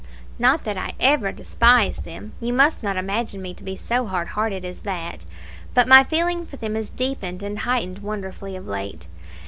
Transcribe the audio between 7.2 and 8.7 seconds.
and heightened wonderfully of